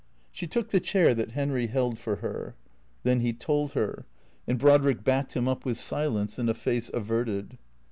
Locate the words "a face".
6.49-6.89